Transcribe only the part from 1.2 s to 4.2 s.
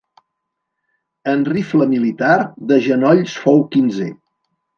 En rifle militar, de genolls fou quinzè.